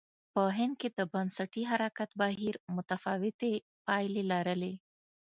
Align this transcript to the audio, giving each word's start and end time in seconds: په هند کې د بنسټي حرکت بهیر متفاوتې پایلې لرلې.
په 0.33 0.41
هند 0.57 0.73
کې 0.81 0.89
د 0.97 0.99
بنسټي 1.13 1.63
حرکت 1.71 2.09
بهیر 2.21 2.55
متفاوتې 2.75 3.51
پایلې 3.85 4.23
لرلې. 4.31 4.73